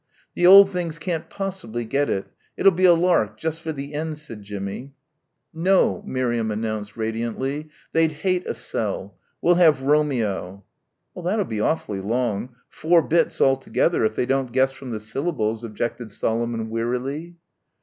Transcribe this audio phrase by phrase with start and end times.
[0.33, 2.25] "The old things can't possibly get it.
[2.57, 4.95] It'll be a lark, just for the end," said Jimmie.
[5.53, 7.69] "No." Miriam announced radiantly.
[7.93, 9.19] "They'd hate a sell.
[9.43, 10.63] We'll have Romeo."
[11.15, 12.55] "That'll be awfully long.
[12.67, 17.35] Four bits altogether, if they don't guess from the syllables," objected Solomon wearily.